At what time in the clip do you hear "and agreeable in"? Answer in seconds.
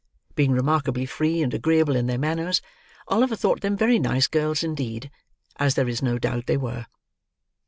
1.43-2.07